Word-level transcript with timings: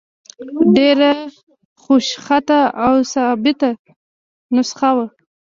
ډېره 0.75 1.11
خوشخطه 1.83 2.59
او 2.85 2.93
ثابته 3.13 3.69
نسخه 4.55 4.89
وه. 4.95 5.07